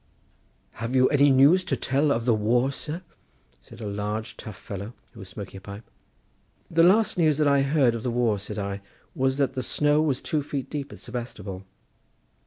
"Have 0.81 0.95
you 0.95 1.09
any 1.09 1.29
news 1.29 1.63
to 1.65 1.77
tell 1.77 2.11
of 2.11 2.25
the 2.25 2.33
war, 2.33 2.71
sir?" 2.71 3.03
said 3.59 3.81
a 3.81 3.85
large 3.87 4.35
rough 4.43 4.55
fellow, 4.55 4.93
who 5.11 5.19
was 5.19 5.29
smoking 5.29 5.59
a 5.59 5.61
pipe. 5.61 5.83
"The 6.71 6.81
last 6.81 7.19
news 7.19 7.37
that 7.37 7.47
I 7.47 7.61
heard 7.61 7.93
of 7.93 8.01
the 8.01 8.09
war," 8.09 8.39
said 8.39 8.57
I, 8.57 8.81
"was 9.13 9.37
that 9.37 9.53
the 9.53 9.61
snow 9.61 10.01
was 10.01 10.19
two 10.19 10.41
feet 10.41 10.71
deep 10.71 10.91
at 10.91 10.97
Sebastopol." 10.97 11.65